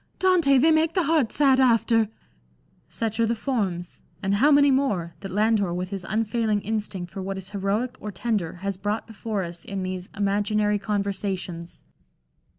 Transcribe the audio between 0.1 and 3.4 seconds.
Dante! they make the heart sad after"— such are the